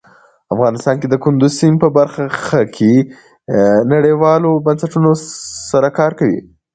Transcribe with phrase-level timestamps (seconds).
[0.53, 2.93] افغانستان د کندز سیند په برخه کې
[3.93, 5.11] نړیوالو بنسټونو
[5.69, 6.39] سره کار کوي.